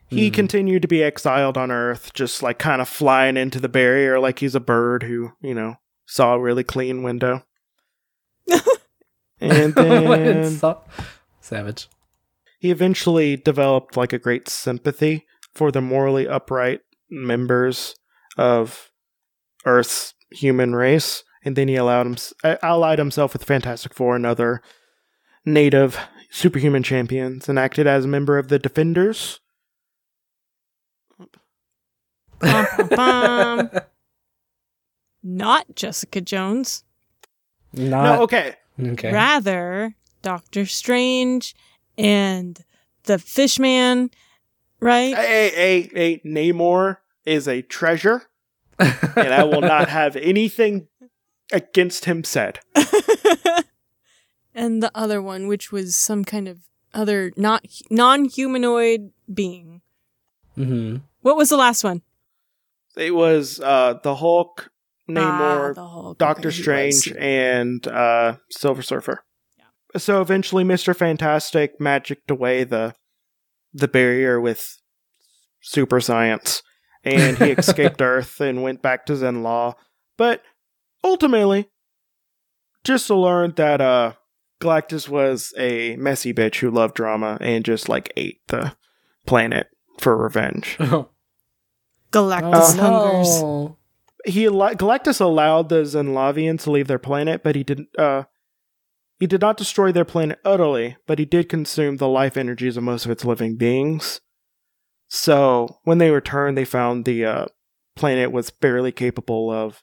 [0.09, 0.35] he Hmm.
[0.35, 4.39] continued to be exiled on earth just like kind of flying into the barrier like
[4.39, 5.75] he's a bird who you know
[6.07, 7.43] saw a really clean window
[9.41, 10.83] and then so-
[11.41, 11.89] Savage.
[12.59, 17.95] he eventually developed like a great sympathy for the morally upright members
[18.37, 18.91] of
[19.67, 24.27] Earth's human race, and then he allowed him uh, allied himself with Fantastic Four and
[24.27, 24.63] other
[25.45, 25.99] native
[26.31, 29.41] superhuman champions, and acted as a member of the Defenders.
[32.41, 33.71] Bum, bum, bum.
[35.23, 36.85] Not Jessica Jones.
[37.73, 39.13] Not no, okay, okay.
[39.13, 41.55] Rather, Doctor Strange
[41.97, 42.63] and
[43.05, 44.11] the Fishman,
[44.81, 45.17] right?
[45.17, 48.25] a, a, a Namor is a treasure,
[48.79, 50.89] and I will not have anything
[51.53, 52.61] against him said.
[54.55, 56.59] and the other one, which was some kind of
[56.93, 59.83] other not non-humanoid being.
[60.57, 60.99] Mm-hmm.
[61.23, 62.03] What was the last one?
[62.97, 64.71] It was uh, the Hulk
[65.09, 66.19] Namor, Ah, Hulk.
[66.19, 67.01] Doctor Okay, he was.
[67.01, 69.25] Strange, and uh, Silver Surfer.
[69.59, 69.99] Yeah.
[69.99, 72.95] So eventually, Mister Fantastic magicked away the
[73.73, 74.79] the barrier with
[75.61, 76.63] super science,
[77.03, 79.75] and he escaped Earth and went back to Zenn-La.
[80.17, 80.43] But
[81.05, 81.69] ultimately,
[82.83, 84.15] just to learn that uh,
[84.61, 88.75] Galactus was a messy bitch who loved drama and just like ate the
[89.27, 90.77] planet for revenge.
[92.17, 93.75] Oh, Galactus hungers.
[94.25, 97.89] he Galactus allowed the Zenn-Lavians to leave their planet, but he didn't.
[97.99, 98.25] Uh,
[99.19, 102.85] he did not destroy their planet utterly, but he did consume the life energies of
[102.85, 104.21] most of its living beings.
[105.09, 107.47] So when they returned, they found the uh,
[107.97, 109.83] planet was barely capable of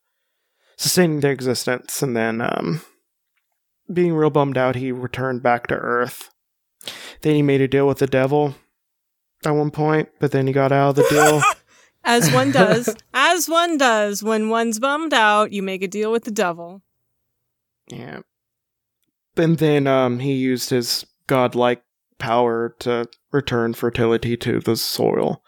[0.77, 2.81] sustaining their existence, and then, um,
[3.91, 6.29] being real bummed out, he returned back to Earth.
[7.21, 8.55] Then he made a deal with the devil
[9.45, 11.41] at one point, but then he got out of the deal.
[12.03, 12.95] As one does.
[13.13, 14.23] As one does.
[14.23, 16.81] When one's bummed out, you make a deal with the devil.
[17.88, 18.21] Yeah.
[19.38, 21.84] And then um, he used his godlike
[22.17, 25.43] power to return fertility to the soil.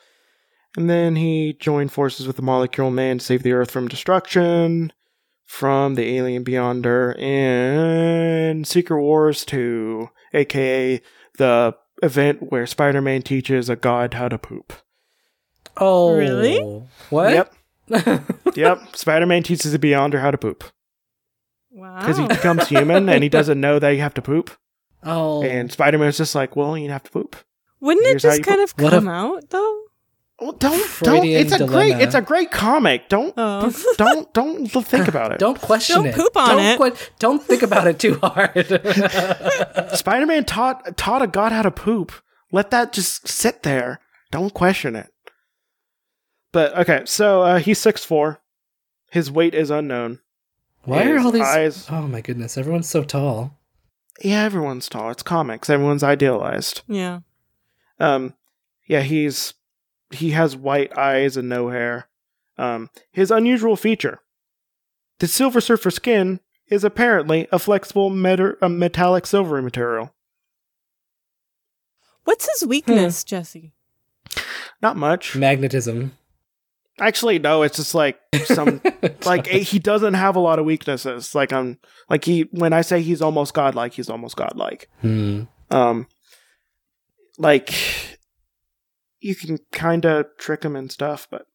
[0.76, 4.92] And then he joined forces with the Molecule Man to save the Earth from destruction
[5.54, 11.00] from the Alien Beyonder in Secret Wars 2, aka
[11.38, 14.74] the event where Spider Man teaches a god how to poop.
[15.78, 16.60] Oh, Really?
[17.12, 17.34] What?
[17.34, 17.54] Yep,
[18.56, 18.96] yep.
[18.96, 20.64] Spider Man teaches a Beyonder how to poop.
[21.70, 22.00] Wow.
[22.00, 24.50] Because he becomes human and he doesn't know that you have to poop.
[25.04, 27.36] oh, And Spider Man's just like, well, you have to poop.
[27.80, 29.83] Wouldn't it Here's how just you kind of What come if- out though?
[30.44, 31.26] Well, don't don't.
[31.26, 31.74] It's a dilemma.
[31.94, 32.02] great.
[32.02, 33.10] It's a great comic.
[33.10, 33.72] Don't Oh.
[33.98, 35.40] don't don't think about it.
[35.40, 36.16] don't question Don't it.
[36.16, 36.60] poop on don't
[36.92, 36.96] it.
[36.98, 38.68] que- don't think about it too hard.
[39.98, 42.12] Spider Man taught taught a god how to poop.
[42.52, 44.00] Let that just sit there.
[44.32, 45.10] Don't question it.
[46.52, 48.42] But okay, so uh, he's six four.
[49.12, 50.20] His weight is unknown.
[50.86, 51.42] Why are all these?
[51.42, 51.88] eyes?
[51.90, 52.58] Oh my goodness!
[52.58, 53.58] Everyone's so tall.
[54.22, 55.10] Yeah, everyone's tall.
[55.10, 55.70] It's comics.
[55.70, 56.82] Everyone's idealized.
[56.88, 57.20] Yeah.
[58.00, 58.34] Um,
[58.88, 59.54] yeah, he's
[60.12, 62.08] he has white eyes and no hair.
[62.58, 64.20] Um, his unusual feature:
[65.20, 70.14] the Silver Surfer skin is apparently a flexible meta- a metallic silvery material.
[72.24, 73.74] What's his weakness, Jesse?
[74.82, 76.14] Not much, Magnetism.
[77.00, 77.40] actually.
[77.40, 78.82] No, it's just like some
[79.26, 81.36] like eh, he doesn't have a lot of weaknesses.
[81.36, 84.90] Like I'm like he when I say he's almost godlike, he's almost godlike.
[85.02, 85.44] Hmm.
[85.70, 86.08] Um,
[87.38, 87.74] like
[89.24, 91.46] you can kind of trick him and stuff, but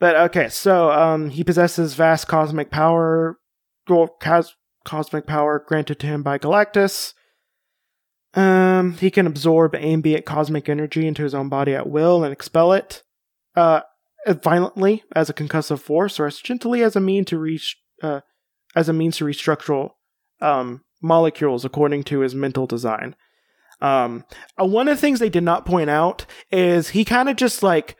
[0.00, 0.48] but okay.
[0.48, 3.38] So um, he possesses vast cosmic power,
[3.88, 7.12] well, cos- cosmic power granted to him by Galactus.
[8.34, 12.72] Um, he can absorb ambient cosmic energy into his own body at will and expel
[12.72, 13.02] it,
[13.54, 13.80] uh,
[14.26, 18.20] violently as a concussive force, or as gently as a mean to reach, uh,
[18.74, 19.90] as a means to restructure,
[20.42, 23.16] um, molecules according to his mental design.
[23.80, 24.24] Um,
[24.60, 27.62] uh, one of the things they did not point out is he kind of just
[27.62, 27.96] like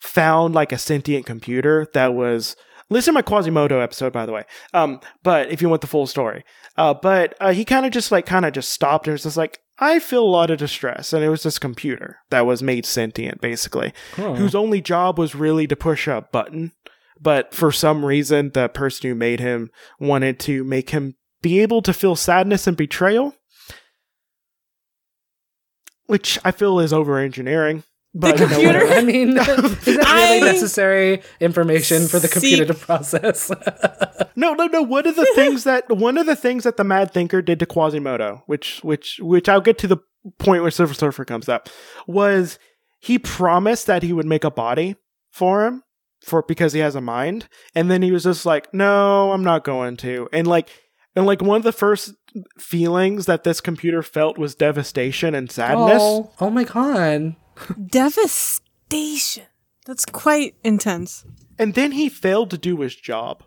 [0.00, 2.56] found like a sentient computer that was.
[2.92, 4.42] Listen to my Quasimodo episode, by the way.
[4.74, 6.42] Um, but if you want the full story,
[6.76, 9.36] uh, but uh, he kind of just like kind of just stopped and was just
[9.36, 12.84] like, I feel a lot of distress, and it was this computer that was made
[12.84, 14.34] sentient, basically, Huh.
[14.34, 16.72] whose only job was really to push a button.
[17.20, 21.82] But for some reason, the person who made him wanted to make him be able
[21.82, 23.36] to feel sadness and betrayal
[26.10, 27.84] which I feel is over engineering.
[28.12, 28.78] But you know, computer?
[28.80, 28.94] whatever.
[29.00, 33.50] I mean, is that really I- necessary information for the computer to process?
[34.36, 34.82] no, no, no.
[34.82, 37.66] One of the things that one of the things that the Mad Thinker did to
[37.66, 39.98] Quasimodo, which which which I'll get to the
[40.38, 41.68] point where Silver Surfer comes up,
[42.08, 42.58] was
[42.98, 44.96] he promised that he would make a body
[45.30, 45.84] for him
[46.20, 49.62] for because he has a mind, and then he was just like, "No, I'm not
[49.64, 50.68] going to," and like.
[51.16, 52.14] And like one of the first
[52.58, 56.00] feelings that this computer felt was devastation and sadness.
[56.02, 57.34] oh, oh my god!
[57.84, 59.44] Devastation.
[59.86, 61.24] That's quite intense.
[61.58, 63.42] And then he failed to do his job.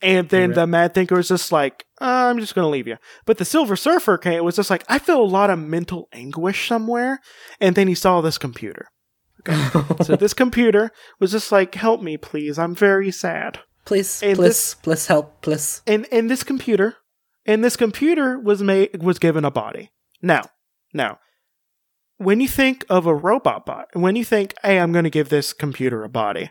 [0.00, 0.54] And then Right.
[0.56, 2.96] the Mad Thinker was just like, uh, I'm just going to leave you.
[3.24, 6.08] But the Silver Surfer came, it was just like, I feel a lot of mental
[6.12, 7.20] anguish somewhere.
[7.60, 8.86] And then he saw this computer.
[10.04, 12.58] So this computer was just like, help me, please.
[12.58, 13.60] I'm very sad.
[13.84, 15.82] Please, And please, this- please help, please.
[15.86, 16.96] And, and this computer,
[17.46, 19.90] and this computer was made, was given a body.
[20.20, 20.42] Now,
[20.94, 21.18] now,
[22.18, 25.28] when you think of a robot bot, when you think, hey, I'm going to give
[25.28, 26.50] this computer a body,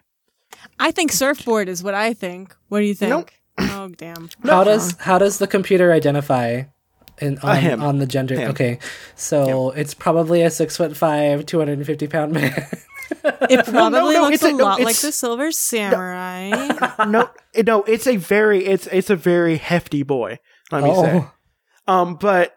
[0.79, 2.55] I think surfboard is what I think.
[2.67, 3.09] What do you think?
[3.09, 3.31] Nope.
[3.59, 4.29] Oh damn.
[4.43, 6.63] How does how does the computer identify
[7.19, 7.81] in on, him.
[7.81, 8.35] on the gender?
[8.35, 8.49] Him.
[8.51, 8.79] Okay,
[9.15, 12.53] so it's probably a six foot five, two hundred and fifty pound man.
[13.23, 16.49] It probably no, looks it's a, a- no, lot like the Silver Samurai.
[17.07, 17.29] no,
[17.65, 20.39] no, it's a very it's it's a very hefty boy.
[20.71, 21.11] Let me say.
[21.15, 21.31] oh,
[21.93, 22.55] Um, but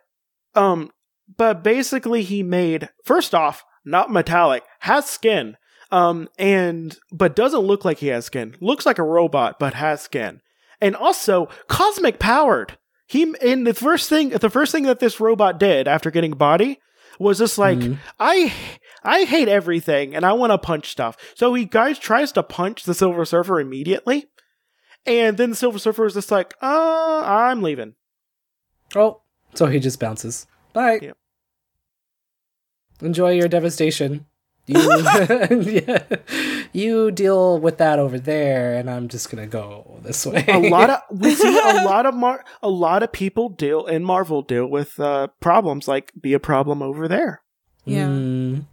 [0.55, 0.91] um,
[1.37, 5.57] but basically he made first off not metallic, has skin.
[5.91, 8.57] Um, and but doesn't look like he has skin.
[8.61, 10.41] Looks like a robot, but has skin.
[10.81, 12.79] And also cosmic powered.
[13.07, 16.79] He in the first thing the first thing that this robot did after getting body
[17.21, 17.99] was just like Mhm.
[18.19, 18.53] I
[19.05, 21.17] I hate everything and I want to punch stuff.
[21.35, 24.27] So he guys tries to punch the Silver Surfer immediately.
[25.07, 27.95] And then the Silver Surfer is just like, uh, I'm leaving.
[28.97, 29.21] oh,
[29.55, 30.47] so he just bounces.
[30.73, 30.99] Bye.
[31.03, 31.17] Yep.
[33.03, 34.27] Enjoy your devastation.
[34.67, 34.79] You,
[35.51, 36.03] yeah,
[36.73, 40.43] you deal with that over there, and I'm just gonna go this way.
[40.49, 44.03] a lot of we see a lot of mar- a lot of people deal in
[44.05, 47.43] Marvel deal with uh, problems like be a problem over there.
[47.85, 48.07] Yeah.
[48.07, 48.65] Mm,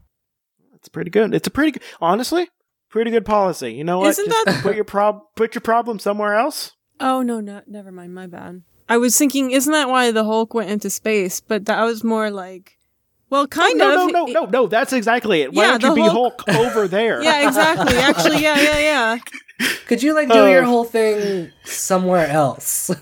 [0.81, 1.33] It's pretty good.
[1.33, 2.49] It's a pretty good, honestly
[2.89, 3.71] pretty good policy.
[3.73, 4.09] You know what?
[4.09, 6.73] Isn't Just that- put your prob put your problem somewhere else?
[6.99, 8.13] oh no, no, never mind.
[8.13, 8.63] My bad.
[8.89, 11.39] I was thinking, isn't that why the Hulk went into space?
[11.39, 12.77] But that was more like,
[13.29, 14.11] well, oh, kind no, of.
[14.11, 14.67] no, no, no, no.
[14.67, 15.53] That's exactly it.
[15.53, 17.23] Why Yeah, don't you be Hulk- Hulk over there?
[17.23, 17.95] Yeah, exactly.
[17.97, 19.17] Actually, yeah, yeah, yeah.
[19.87, 20.45] could you like do Oh.
[20.51, 22.91] your whole thing somewhere else?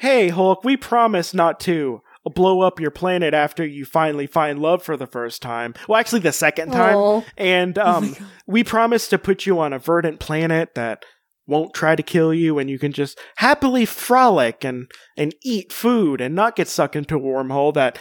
[0.00, 4.82] Hey, Hulk, we promise not to blow up your planet after you finally find love
[4.82, 5.74] for the first time.
[5.88, 6.96] Well, actually, the second time.
[6.96, 7.22] Aw.
[7.36, 11.04] And um, we promise to put you on a verdant planet that
[11.46, 16.20] won't try to kill you, and you can just happily frolic and and eat food
[16.22, 17.98] and not get sucked into a wormhole that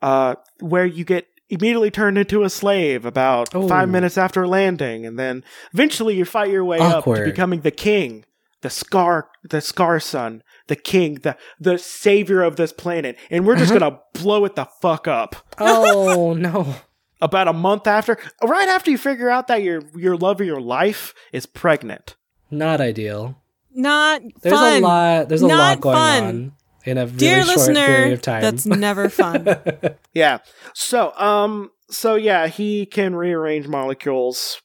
[0.00, 3.68] uh where you get immediately turned into a slave about Oh.
[3.68, 5.44] five minutes after landing, and then
[5.74, 8.24] eventually you fight your way up to becoming the king,
[8.62, 13.70] the Scar, the Sakaarson, the king, the the savior of this planet, and we're just
[13.72, 13.78] Uh-huh.
[13.90, 16.74] gonna blow it the fuck up oh no.
[17.22, 20.60] about a month after, right after you figure out that your your love of your
[20.60, 22.16] life is pregnant.
[22.50, 23.36] Not ideal.
[23.72, 24.82] Not There's fun.
[24.82, 25.28] a lot.
[25.28, 26.24] There's a Not lot going fun.
[26.24, 26.52] on
[26.84, 28.42] in a really Dear short listener, period of time.
[28.42, 29.46] that's never fun.
[30.14, 30.38] Yeah.
[30.74, 34.60] So, um, so yeah, he can rearrange molecules,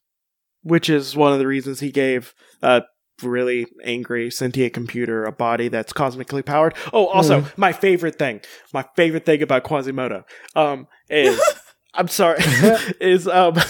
[0.64, 2.82] which is one of the reasons he gave a
[3.24, 6.76] really angry sentient computer a body that's cosmically powered.
[6.94, 8.42] Oh, also, my favorite thing,
[8.74, 10.26] my favorite thing about Quasimodo,
[10.56, 11.40] um, is
[11.94, 12.40] I'm sorry,
[13.00, 13.58] is um.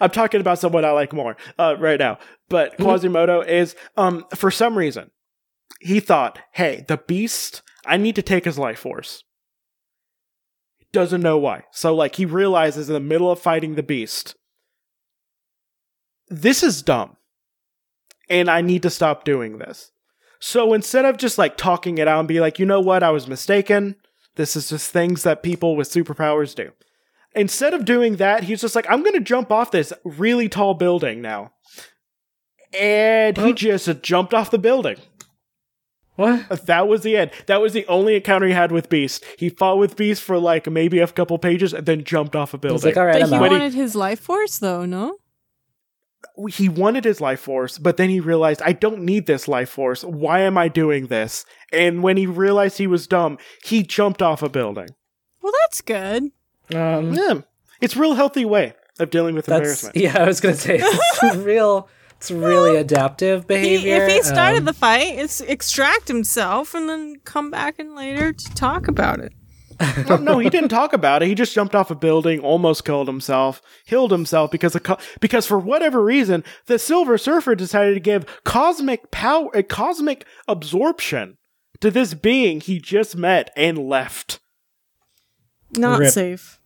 [0.00, 2.18] I'm talking about someone I like more uh, right now,
[2.48, 5.10] but Quasimodo is um for some reason
[5.80, 9.24] he thought, hey, the beast, I need to take his life force.
[10.92, 11.64] Doesn't know why.
[11.70, 14.34] So, like, he realizes in the middle of fighting the beast,
[16.28, 17.16] this is dumb.
[18.30, 19.90] And I need to stop doing this.
[20.40, 23.10] So instead of just like talking it out and be like, you know what, I
[23.10, 23.96] was mistaken.
[24.36, 26.70] This is just things that people with superpowers do.
[27.34, 30.74] Instead of doing that, he's just like, I'm going to jump off this really tall
[30.74, 31.52] building now.
[32.78, 34.96] And he just jumped off the building.
[36.16, 36.44] what?
[36.50, 37.30] Uh, that was the end.
[37.46, 39.24] That was the only encounter he had with Beast.
[39.38, 42.58] He fought with Beast for like maybe a couple pages and then jumped off a
[42.58, 42.74] building.
[42.74, 43.40] was like, all right, but I'm he out.
[43.40, 44.84] When he- wanted his life force, though.
[44.84, 45.16] No.
[46.50, 50.04] He wanted his life force, but then he realized, I don't need this life force.
[50.04, 51.44] Why am I doing this?
[51.72, 54.88] And when he realized he was dumb, he jumped off a building.
[55.42, 56.30] Well, that's good.
[56.74, 57.40] Um, Yeah.
[57.80, 59.96] It's a real healthy way of dealing with that's embarrassment.
[59.96, 60.22] yeah.
[60.22, 61.88] I was gonna say it's real.
[62.16, 64.04] It's really adaptive He, behavior.
[64.06, 68.32] if he started um, the fight, it's extract himself and then come back in later
[68.32, 69.32] to talk about it.
[70.08, 71.28] No, no, he didn't talk about it.
[71.28, 75.46] He just jumped off a building, almost killed himself, killed himself because of co- because
[75.46, 81.36] for whatever reason, the Silver Surfer decided to give cosmic power, a cosmic absorption
[81.80, 84.40] to this being he just met and left.
[85.76, 86.12] Not Rip.
[86.12, 86.60] safe.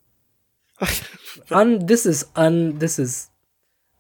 [1.51, 2.79] un, this is un.
[2.79, 3.29] This is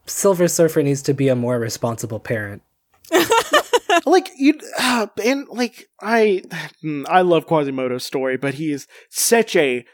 [0.07, 2.62] Silver Surfer needs to be a more responsible parent.
[4.07, 6.43] like you, uh, and like I,
[6.85, 9.85] mm, I love Quasimodo's story, but he is such a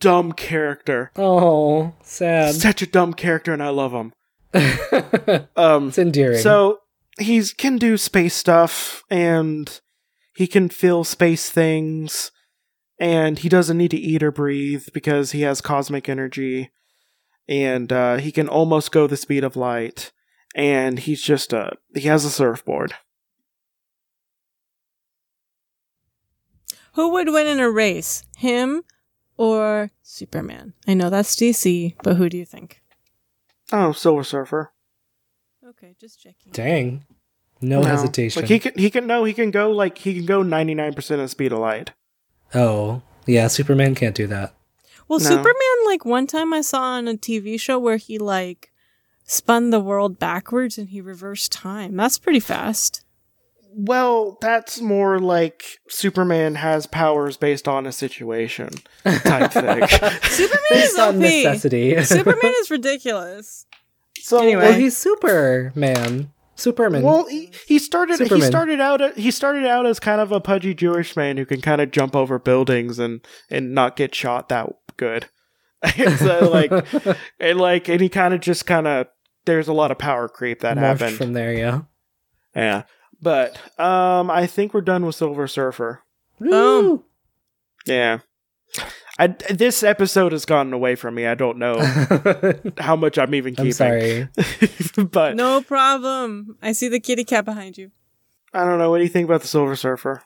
[0.00, 2.54] dumb character, Oh, sad.
[2.54, 4.12] such a dumb character, and I love him.
[5.56, 6.38] Um, it's endearing.
[6.38, 6.78] So
[7.18, 9.80] he's can do space stuff and
[10.36, 12.30] he can feel space things
[12.98, 16.70] and he doesn't need to eat or breathe because he has cosmic energy
[17.48, 20.12] and uh, he can almost go the speed of light
[20.54, 22.94] and he's just a he has a surfboard.
[26.94, 28.82] Who would win in a race, him
[29.36, 30.74] or Superman?
[30.86, 32.80] I know that's DC, but who do you think?
[33.72, 34.72] Oh, Silver Surfer.
[35.66, 36.52] Okay, just checking.
[36.52, 37.04] Dang,
[37.60, 38.42] no, hesitation.
[38.42, 41.30] Like he can he can no he can go like he can go 99% of
[41.30, 41.92] speed of light.
[42.54, 43.46] oh, yeah.
[43.48, 44.54] Superman can't do that.
[45.08, 45.24] Well, No.
[45.26, 48.70] Superman, like one time I saw on a TV show where he like
[49.24, 51.96] spun the world backwards and he reversed time.
[51.96, 53.03] That's pretty fast.
[53.76, 58.70] Well, that's more like Superman has powers based on a situation
[59.04, 59.86] type thing.
[60.22, 61.20] Superman Based is on OP.
[61.20, 62.02] necessity.
[62.04, 63.66] Superman is ridiculous.
[64.20, 64.62] So Anyway.
[64.62, 66.30] well, he's Superman.
[66.56, 67.02] Superman.
[67.02, 68.20] Well, he, he started.
[68.20, 69.16] He started out.
[69.16, 72.14] He started out as kind of a pudgy Jewish man who can kind of jump
[72.14, 75.26] over buildings and and not get shot that good.
[76.18, 76.70] so like,
[77.40, 79.08] and like, and he kind of just kind of.
[79.46, 81.16] There's a lot of power creep that morphed happened.
[81.16, 81.80] from there, yeah.
[82.56, 82.84] yeah,
[83.24, 86.02] but um, I think we're done with Silver Surfer.
[86.38, 87.02] Boom.
[87.86, 88.18] Yeah.
[89.18, 91.26] I, this episode has gotten away from me.
[91.26, 91.78] I don't know
[92.78, 93.66] how much I'm even keeping.
[93.66, 94.28] I'm sorry.
[95.10, 96.58] but No problem.
[96.60, 97.92] I see the kitty cat behind you.
[98.52, 98.90] I don't know.
[98.90, 100.22] What do you think about the Silver Surfer?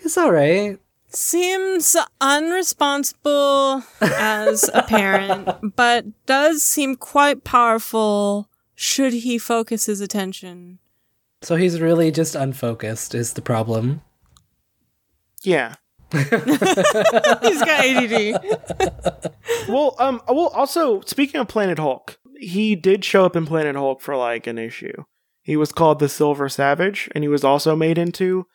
[0.00, 0.78] It's all right.
[1.08, 10.78] Seems unresponsible as a parent, but does seem quite powerful should he focus his attention.
[11.42, 14.00] So he's really just unfocused, is the problem.
[15.42, 15.74] Yeah.
[16.12, 19.32] He's got ADD.
[19.68, 24.00] Well, um, well, also speaking of Planet Hulk, he did show up in Planet Hulk
[24.00, 25.04] for like an issue.
[25.40, 28.46] He was called the Silver Savage, and he was also made into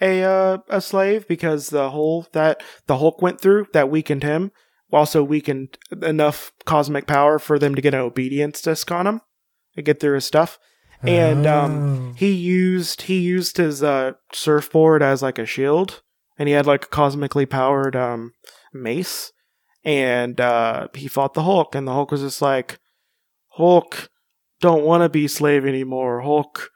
[0.00, 4.52] a uh, a slave because the hole that the Hulk went through that weakened him
[4.94, 9.20] also weakened enough cosmic power for them to get an obedience disc on him
[9.76, 10.58] and get through his stuff.
[11.06, 11.72] And um,
[12.10, 12.14] Oh.
[12.16, 16.02] he used he used his uh, surfboard as like a shield,
[16.38, 18.32] and he had like a cosmically powered um,
[18.72, 19.32] mace,
[19.84, 22.78] and uh, he fought the Hulk, and the Hulk was just like,
[23.48, 24.08] Hulk,
[24.60, 26.22] don't want to be slave anymore.
[26.22, 26.70] Hulk,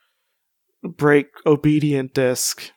[0.83, 2.70] break obedient disc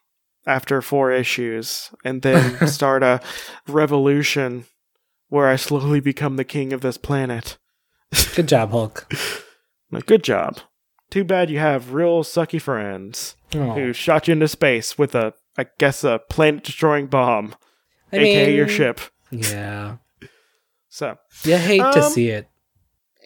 [0.47, 3.19] after four issues, and then start a
[3.67, 4.65] revolution
[5.27, 7.57] where I slowly become the king of this planet.
[8.35, 9.11] Good job, Hulk.
[10.05, 10.59] Good job.
[11.11, 13.75] Too bad you have real sucky friends Aw.
[13.75, 17.53] who shot you into space with a, I guess, a planet destroying bomb,
[18.11, 18.99] I aka mean, your ship.
[19.29, 19.97] Yeah.
[20.93, 22.49] So, You hate to Um, see it.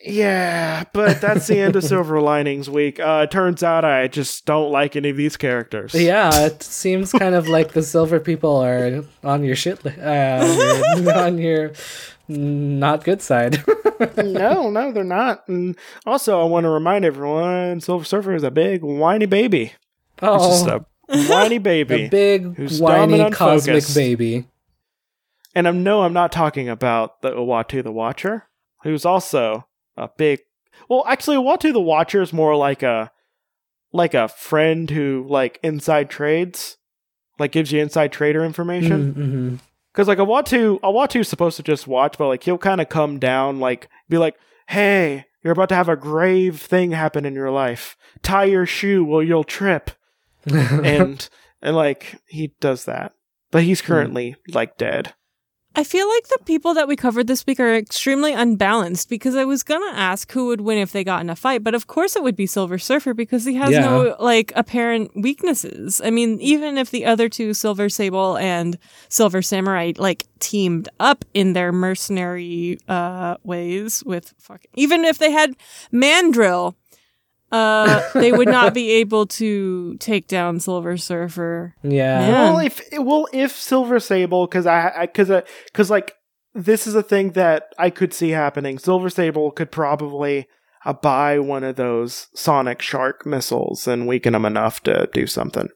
[0.03, 2.99] Yeah, but that's the end of Silver Linings Week.
[2.99, 5.93] Uh, it turns out I just don't like any of these characters.
[5.93, 11.11] Yeah, it seems kind of like the silver people are on your shit, li- uh,
[11.19, 11.73] on your,
[12.27, 13.63] not good side.
[14.17, 15.47] no, no, they're not.
[15.47, 19.73] And also, I want to remind everyone Silver Surfer is a big whiny baby.
[20.19, 23.95] He's just oh, a whiny baby, a big who's whiny cosmic unfocused.
[23.95, 24.45] baby.
[25.53, 28.47] And I know I'm not talking about the Uatu the Watcher,
[28.83, 29.65] who's also
[29.97, 30.39] a big.
[30.89, 33.11] Well, actually, Uatu the Watcher is more like a
[33.91, 36.77] like a friend who like inside trades,
[37.39, 39.13] like gives you inside trader information.
[39.13, 39.55] Mm-hmm.
[39.91, 43.59] Because like Uatu, Uatu's supposed to just watch, but like he'll kind of come down,
[43.59, 44.35] like be like,
[44.67, 47.95] "Hey, you're about to have a grave thing happen in your life.
[48.21, 49.91] Tie your shoe, or you'll trip."
[50.45, 51.27] and
[51.61, 53.13] and like he does that,
[53.51, 55.13] but he's currently like dead.
[55.78, 59.43] I feel like the people that we covered this week are extremely unbalanced because I
[59.43, 62.15] was gonna ask who would win if they got in a fight, but of course
[62.15, 63.82] it would be Silver Surfer because he has Yeah.
[63.82, 66.01] no like apparent weaknesses.
[66.03, 68.78] I mean, even if the other two, Silver Sable and
[69.09, 75.32] Silver Samurai, like teamed up in their mercenary uh ways with fucking even if they
[75.32, 75.55] had
[75.91, 76.76] Mandrill,
[77.55, 81.75] uh they would not be able to take down Silver Surfer.
[81.83, 82.19] yeah.
[82.19, 82.31] Man.
[82.31, 86.13] Well, if well, if Silver Sable, because I, because I, because like
[86.53, 88.79] this is a thing that I could see happening.
[88.79, 90.47] Silver Sable could probably
[90.85, 95.69] uh, buy one of those Sonic Shark missiles and weaken them enough to do something.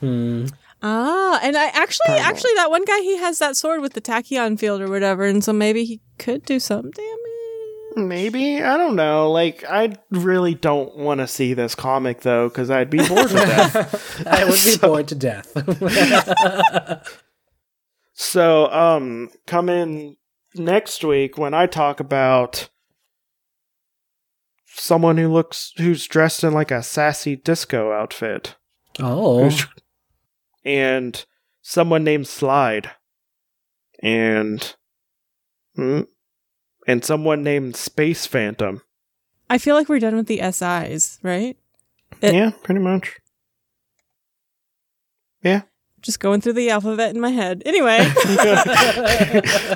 [0.00, 0.46] Hmm.
[0.82, 2.22] Ah, and I actually, Kinda.
[2.22, 5.42] actually, that one guy he has that sword with the tachyon field or whatever, and
[5.42, 7.33] so maybe he could do some damage.
[7.96, 9.30] Maybe I don't know.
[9.30, 13.34] Like I really don't want to see this comic though, because I'd be bored to
[13.34, 14.26] death.
[14.26, 17.10] I would be bored to death.
[18.14, 20.16] So, um, come in
[20.54, 22.70] next week when I talk about
[24.66, 28.54] someone who looks who's dressed in like a sassy disco outfit,
[29.00, 29.50] oh.
[30.64, 31.24] and
[31.60, 32.92] someone named Slide,
[34.00, 34.76] and
[35.74, 36.02] hmm,
[36.86, 38.82] and someone named Space Phantom.
[39.50, 41.56] I feel like we're done with the SIs, right?
[42.20, 43.18] It- yeah, pretty much.
[45.42, 45.62] Yeah.
[46.00, 47.62] Just going through the alphabet in my head.
[47.64, 47.98] Anyway,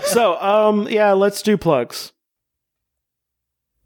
[0.05, 2.13] so, um, yeah, let's do plugs.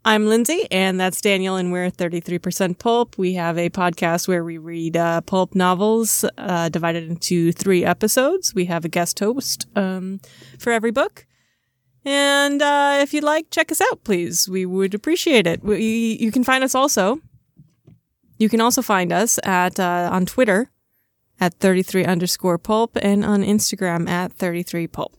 [0.05, 3.17] I'm Lindsay, and that's Daniel, and we're 33% Pulp.
[3.17, 8.53] We have a podcast where we read uh, pulp novels uh, divided into three episodes.
[8.53, 10.19] We have a guest host um,
[10.59, 11.27] for every book.
[12.05, 14.49] And uh, if you'd like, check us out, please.
[14.49, 15.63] We would appreciate it.
[15.63, 17.21] We, you can find us also.
[18.39, 20.71] You can also find us at uh, on Twitter
[21.41, 25.17] at 33 underscore pulp and on Instagram at 33 pulp.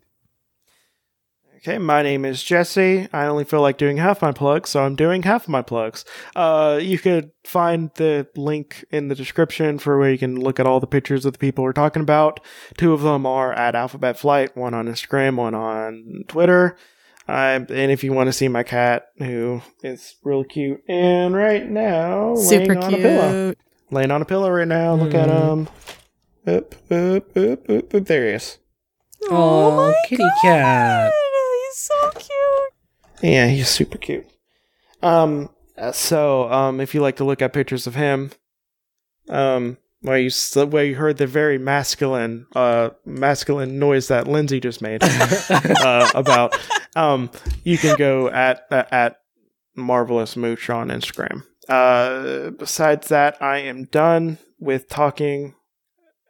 [1.65, 3.07] Okay, my name is Jesse.
[3.13, 6.03] I only feel like doing half my plugs, so I'm doing half of my plugs.
[6.35, 10.67] Uh, you could find the link in the description for where you can look at
[10.67, 12.41] all the pictures of the people we're talking about.
[12.75, 16.75] Two of them are at Alphabet Flight, one on Instagram, one on Twitter.
[17.29, 21.69] Uh, and if you want to see my cat, who is really cute, and right
[21.69, 23.53] now Super laying on a pillow,
[23.89, 24.95] laying on a pillow right now.
[24.95, 25.69] Look at him.
[26.45, 28.05] Oop, oop, oop, oop, oop.
[28.05, 28.57] There he is.
[29.29, 31.13] Oh, my kitty cat.
[31.73, 33.23] He's so cute.
[33.31, 34.27] Yeah, he's super cute.
[35.01, 35.49] Um,
[35.91, 38.31] so um, if you like to look at pictures of him,
[39.29, 40.29] um, where you
[40.65, 45.01] where you heard the very masculine uh masculine noise that Lindsay just made
[45.49, 46.55] uh, about,
[46.95, 47.31] um,
[47.63, 49.21] you can go at uh, at
[49.75, 51.43] marvelous mooch on Instagram.
[51.67, 55.55] Uh, besides that, I am done with talking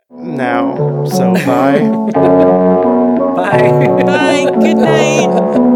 [0.09, 1.03] now.
[1.05, 2.89] So bye.
[3.35, 4.03] Bye.
[4.03, 4.51] Bye.
[4.61, 5.69] Good night.